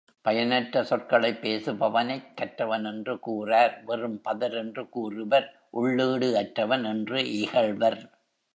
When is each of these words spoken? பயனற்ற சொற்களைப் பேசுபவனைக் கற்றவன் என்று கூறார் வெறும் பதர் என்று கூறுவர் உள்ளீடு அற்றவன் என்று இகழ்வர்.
பயனற்ற 0.21 0.83
சொற்களைப் 0.83 1.41
பேசுபவனைக் 1.41 2.33
கற்றவன் 2.35 2.85
என்று 2.85 3.19
கூறார் 3.27 3.83
வெறும் 3.83 4.21
பதர் 4.21 4.53
என்று 4.53 4.89
கூறுவர் 4.89 5.47
உள்ளீடு 5.69 6.37
அற்றவன் 6.37 6.83
என்று 6.83 7.19
இகழ்வர். 7.39 8.01